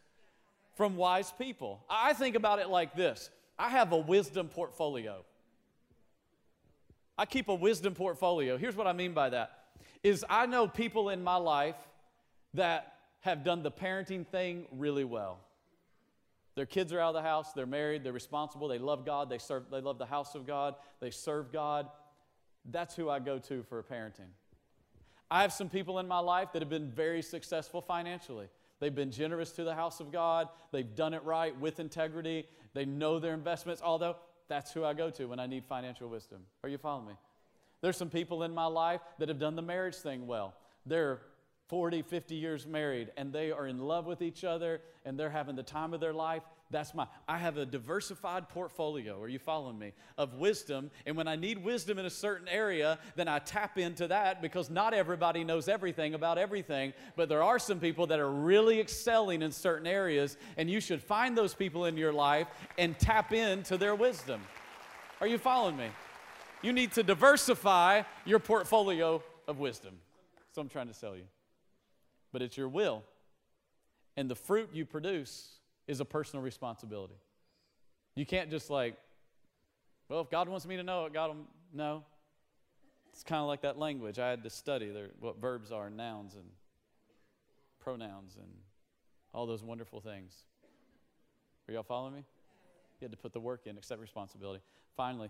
[0.76, 1.84] from wise people.
[1.90, 5.24] I think about it like this I have a wisdom portfolio.
[7.18, 8.58] I keep a wisdom portfolio.
[8.58, 9.52] Here's what I mean by that
[10.04, 11.76] is I know people in my life
[12.54, 15.40] that have done the parenting thing really well.
[16.56, 19.38] Their kids are out of the house, they're married, they're responsible, they love God, they
[19.38, 21.88] serve they love the house of God, they serve God.
[22.70, 24.32] That's who I go to for parenting.
[25.30, 28.48] I have some people in my life that have been very successful financially.
[28.80, 30.50] They've been generous to the house of God.
[30.72, 32.46] They've done it right with integrity.
[32.74, 34.16] They know their investments, although
[34.48, 36.42] that's who I go to when I need financial wisdom.
[36.64, 37.14] Are you following me?
[37.82, 40.56] There's some people in my life that have done the marriage thing well.
[40.86, 41.22] They're
[41.68, 45.56] 40, 50 years married and they are in love with each other and they're having
[45.56, 49.22] the time of their life that's my, I have a diversified portfolio.
[49.22, 49.94] Are you following me?
[50.18, 50.92] Of wisdom.
[51.06, 54.70] And when I need wisdom in a certain area, then I tap into that because
[54.70, 56.94] not everybody knows everything about everything.
[57.16, 61.02] But there are some people that are really excelling in certain areas, and you should
[61.02, 64.42] find those people in your life and tap into their wisdom.
[65.22, 65.88] Are you following me?
[66.62, 69.96] You need to diversify your portfolio of wisdom.
[70.52, 71.24] So I'm trying to sell you.
[72.34, 73.04] But it's your will.
[74.18, 77.16] And the fruit you produce is a personal responsibility.
[78.16, 78.98] You can't just like,
[80.10, 82.04] well, if God wants me to know it, God will know.
[83.14, 84.20] It's kind of like that language.
[84.20, 86.46] I had to study their, what verbs are, nouns and
[87.80, 88.48] pronouns and
[89.34, 90.34] all those wonderful things.
[91.68, 92.24] Are y'all following me?
[93.00, 94.62] You had to put the work in, accept responsibility.
[94.96, 95.30] Finally,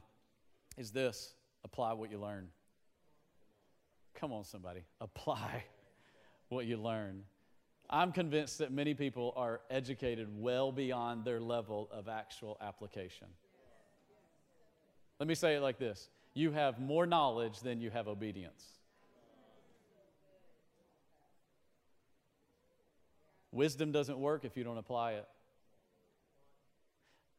[0.78, 2.48] is this apply what you learn.
[4.16, 4.82] Come on, somebody.
[5.02, 5.66] Apply
[6.50, 7.24] what you learn.
[7.90, 13.28] I'm convinced that many people are educated well beyond their level of actual application.
[15.20, 18.64] Let me say it like this you have more knowledge than you have obedience.
[23.52, 25.28] Wisdom doesn't work if you don't apply it.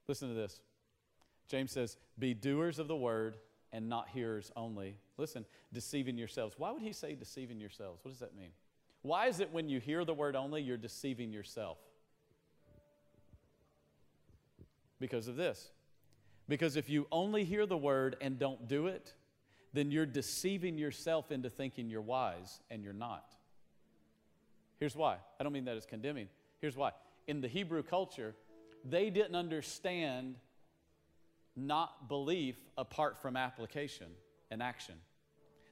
[0.08, 0.60] Listen to this.
[1.48, 3.36] James says, Be doers of the word
[3.72, 4.96] and not hearers only.
[5.16, 6.54] Listen, deceiving yourselves.
[6.58, 8.00] Why would he say deceiving yourselves?
[8.02, 8.50] What does that mean?
[9.02, 11.78] Why is it when you hear the word only, you're deceiving yourself?
[15.00, 15.70] Because of this.
[16.48, 19.12] Because if you only hear the word and don't do it,
[19.72, 23.34] then you're deceiving yourself into thinking you're wise and you're not.
[24.80, 25.16] Here's why.
[25.38, 26.28] I don't mean that as condemning.
[26.60, 26.92] Here's why.
[27.26, 28.34] In the Hebrew culture,
[28.84, 30.36] they didn't understand
[31.54, 34.06] not belief apart from application
[34.50, 34.94] and action.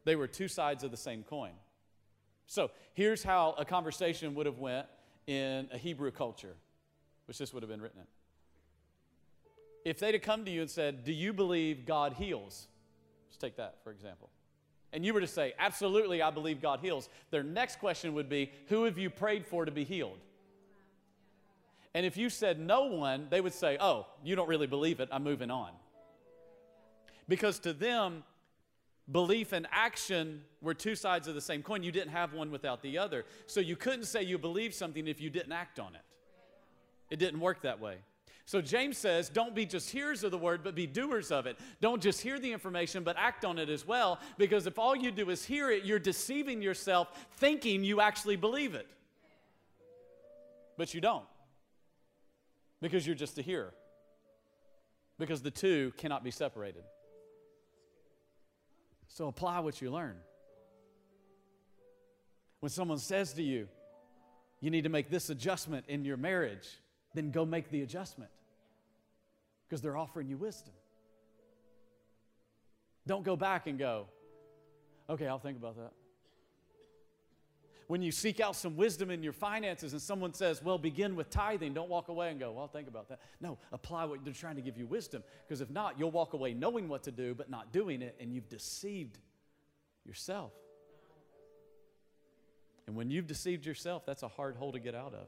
[0.04, 1.52] They were two sides of the same coin.
[2.46, 4.86] So here's how a conversation would have went
[5.26, 6.54] in a Hebrew culture,
[7.26, 8.06] which this would have been written in.
[9.84, 12.68] If they'd have come to you and said, Do you believe God heals?
[13.28, 14.30] Let's take that, for example.
[14.92, 17.08] And you were to say, Absolutely, I believe God heals.
[17.30, 20.18] Their next question would be, Who have you prayed for to be healed?
[21.94, 25.08] And if you said no one, they would say, Oh, you don't really believe it.
[25.12, 25.70] I'm moving on.
[27.28, 28.22] Because to them,
[29.10, 31.82] belief and action were two sides of the same coin.
[31.82, 33.24] You didn't have one without the other.
[33.46, 36.02] So you couldn't say you believed something if you didn't act on it.
[37.10, 37.98] It didn't work that way.
[38.46, 41.58] So James says, don't be just hearers of the word, but be doers of it.
[41.80, 45.10] Don't just hear the information, but act on it as well, because if all you
[45.10, 48.86] do is hear it, you're deceiving yourself thinking you actually believe it.
[50.76, 51.24] But you don't,
[52.80, 53.72] because you're just a hearer.
[55.18, 56.84] Because the two cannot be separated.
[59.08, 60.16] So apply what you learn.
[62.60, 63.68] When someone says to you,
[64.60, 66.66] you need to make this adjustment in your marriage,
[67.14, 68.30] then go make the adjustment
[69.68, 70.72] because they're offering you wisdom.
[73.06, 74.06] Don't go back and go,
[75.08, 75.92] okay, I'll think about that.
[77.88, 81.30] When you seek out some wisdom in your finances and someone says, well, begin with
[81.30, 83.20] tithing, don't walk away and go, well, think about that.
[83.40, 86.52] No, apply what they're trying to give you wisdom because if not, you'll walk away
[86.52, 89.18] knowing what to do but not doing it and you've deceived
[90.04, 90.52] yourself.
[92.88, 95.26] And when you've deceived yourself, that's a hard hole to get out of.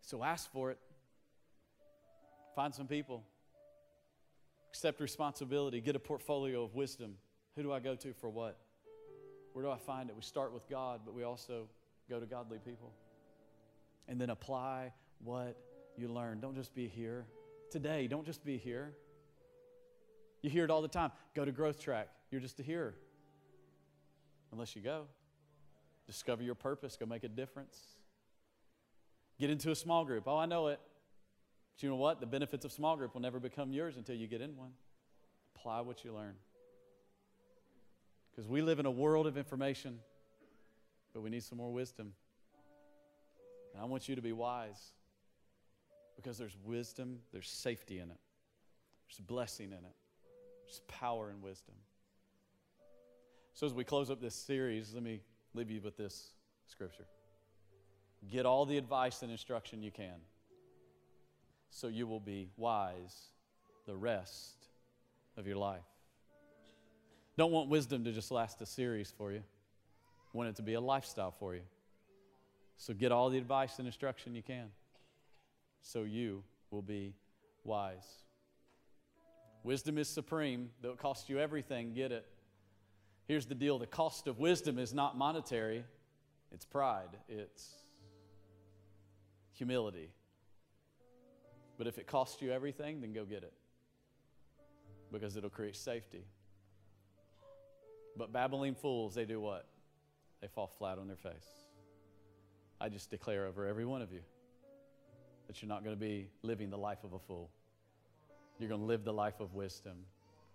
[0.00, 0.78] So ask for it.
[2.54, 3.24] Find some people.
[4.70, 5.82] Accept responsibility.
[5.82, 7.16] Get a portfolio of wisdom.
[7.58, 8.56] Who do I go to for what?
[9.52, 10.14] Where do I find it?
[10.14, 11.66] We start with God, but we also
[12.08, 12.92] go to godly people.
[14.06, 14.92] And then apply
[15.24, 15.56] what
[15.96, 16.38] you learn.
[16.38, 17.26] Don't just be here.
[17.72, 18.94] Today, don't just be here.
[20.40, 21.10] You hear it all the time.
[21.34, 22.06] Go to Growth Track.
[22.30, 22.94] You're just a hearer.
[24.52, 25.06] Unless you go.
[26.06, 26.96] Discover your purpose.
[26.96, 27.76] Go make a difference.
[29.40, 30.28] Get into a small group.
[30.28, 30.78] Oh, I know it.
[31.74, 32.20] But you know what?
[32.20, 34.70] The benefits of small group will never become yours until you get in one.
[35.56, 36.34] Apply what you learn.
[38.38, 39.98] Because we live in a world of information,
[41.12, 42.12] but we need some more wisdom.
[43.74, 44.92] And I want you to be wise
[46.14, 48.16] because there's wisdom, there's safety in it,
[49.08, 49.96] there's blessing in it,
[50.64, 51.74] there's power in wisdom.
[53.54, 55.20] So, as we close up this series, let me
[55.52, 56.28] leave you with this
[56.68, 57.06] scripture.
[58.30, 60.20] Get all the advice and instruction you can
[61.70, 63.30] so you will be wise
[63.84, 64.68] the rest
[65.36, 65.82] of your life.
[67.38, 69.44] Don't want wisdom to just last a series for you,
[70.32, 71.60] want it to be a lifestyle for you.
[72.78, 74.66] So get all the advice and instruction you can
[75.80, 77.14] so you will be
[77.62, 78.24] wise.
[79.62, 82.26] Wisdom is supreme, though it costs you everything, get it.
[83.28, 85.84] Here's the deal the cost of wisdom is not monetary,
[86.50, 87.70] it's pride, it's
[89.52, 90.10] humility.
[91.76, 93.52] But if it costs you everything, then go get it
[95.12, 96.24] because it'll create safety.
[98.18, 99.64] But babbling fools, they do what?
[100.40, 101.46] They fall flat on their face.
[102.80, 104.20] I just declare over every one of you
[105.46, 107.48] that you're not going to be living the life of a fool.
[108.58, 109.96] You're going to live the life of wisdom.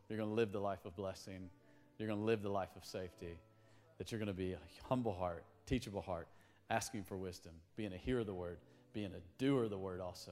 [0.10, 1.50] You're going to live the life of blessing.
[1.98, 3.40] You're going to live the life of safety.
[3.98, 6.28] That you're going to be a humble heart, teachable heart,
[6.70, 8.58] asking for wisdom, being a hearer of the word,
[8.94, 10.32] being a doer of the word also,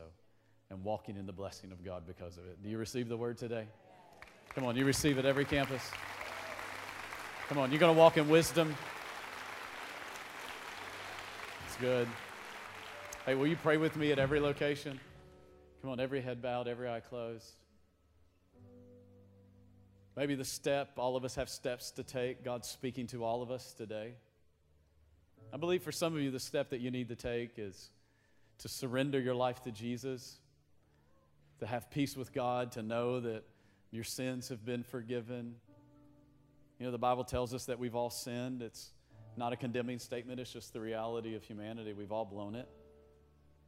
[0.69, 2.61] and walking in the blessing of God because of it.
[2.61, 3.65] Do you receive the word today?
[4.53, 5.89] Come on, you receive it every campus.
[7.52, 8.74] Come on, you're going to walk in wisdom.
[11.68, 12.08] It's good.
[13.26, 14.97] Hey, will you pray with me at every location?
[15.82, 17.52] Come on, every head bowed, every eye closed.
[20.16, 22.45] Maybe the step, all of us have steps to take.
[22.45, 24.14] God's speaking to all of us today.
[25.52, 27.89] I believe for some of you, the step that you need to take is
[28.60, 30.39] to surrender your life to Jesus,
[31.60, 33.43] to have peace with God, to know that
[33.91, 35.56] your sins have been forgiven.
[36.82, 38.63] You know, the Bible tells us that we've all sinned.
[38.63, 38.89] It's
[39.38, 41.93] not a condemning statement, it's just the reality of humanity.
[41.93, 42.67] We've all blown it.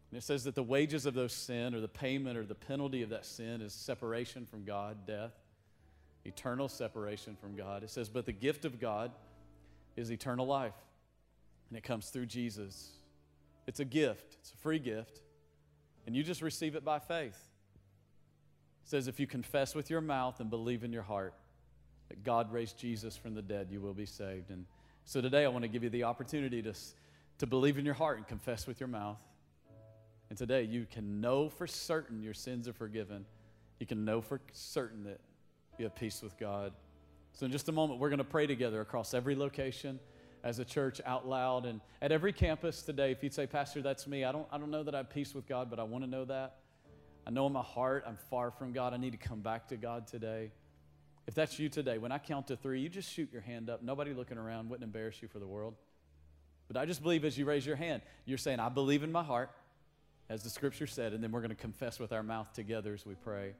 [0.10, 3.04] And it says that the wages of those sin, or the payment, or the penalty
[3.04, 5.36] of that sin, is separation from God, death,
[6.26, 7.84] eternal separation from God.
[7.84, 9.12] It says, but the gift of God
[9.96, 10.74] is eternal life,
[11.70, 12.94] and it comes through Jesus.
[13.68, 15.22] It's a gift, it's a free gift,
[16.08, 17.38] and you just receive it by faith.
[18.84, 21.36] It says, if you confess with your mouth and believe in your heart
[22.14, 24.52] that God raised Jesus from the dead, you will be saved.
[24.52, 24.66] And
[25.04, 26.74] so today I want to give you the opportunity to,
[27.40, 29.18] to believe in your heart and confess with your mouth.
[30.30, 33.26] And today you can know for certain your sins are forgiven.
[33.80, 35.22] You can know for certain that
[35.80, 36.74] you have peace with God.
[37.34, 40.00] So, in just a moment, we're going to pray together across every location
[40.44, 44.06] as a church out loud and at every campus today if you'd say pastor that's
[44.08, 46.04] me i don't, I don't know that i have peace with god but i want
[46.04, 46.58] to know that
[47.26, 49.78] i know in my heart i'm far from god i need to come back to
[49.78, 50.52] god today
[51.28, 53.82] if that's you today when i count to three you just shoot your hand up
[53.84, 55.76] nobody looking around wouldn't embarrass you for the world
[56.68, 59.24] but i just believe as you raise your hand you're saying i believe in my
[59.24, 59.52] heart
[60.30, 63.06] as the scripture said and then we're going to confess with our mouth together as
[63.06, 63.54] we pray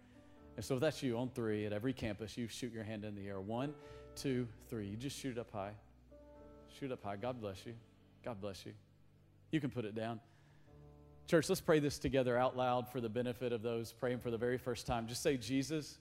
[0.56, 3.16] and so if that's you on three at every campus you shoot your hand in
[3.16, 3.74] the air one
[4.16, 5.74] two three you just shoot it up high
[6.80, 7.18] Shoot up high.
[7.18, 7.74] God bless you.
[8.24, 8.74] God bless you.
[9.52, 10.20] You can put it down.
[11.28, 14.38] Church, let's pray this together out loud for the benefit of those praying for the
[14.38, 15.08] very first time.
[15.08, 16.00] Just say, Jesus,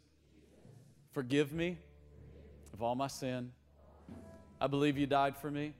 [1.12, 1.76] forgive me
[2.72, 3.52] of all my sin.
[4.60, 5.74] I believe you died for me.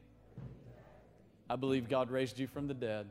[1.48, 3.08] I believe God raised you from the dead.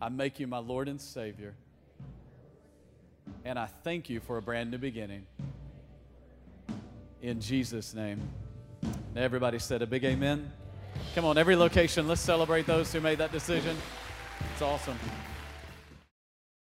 [0.00, 1.54] I make you my Lord and Savior.
[3.44, 5.26] And I thank you for a brand new beginning.
[7.22, 8.20] In Jesus' name.
[9.16, 10.50] Everybody said a big amen.
[11.14, 13.76] Come on, every location, let's celebrate those who made that decision.
[14.52, 14.98] It's awesome.